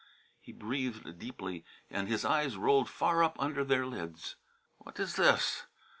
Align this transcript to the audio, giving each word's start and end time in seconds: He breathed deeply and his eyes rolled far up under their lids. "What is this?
He 0.39 0.51
breathed 0.51 1.19
deeply 1.19 1.63
and 1.87 2.07
his 2.07 2.25
eyes 2.25 2.57
rolled 2.57 2.89
far 2.89 3.23
up 3.23 3.39
under 3.39 3.63
their 3.63 3.85
lids. 3.85 4.35
"What 4.79 4.99
is 4.99 5.15
this? 5.15 5.67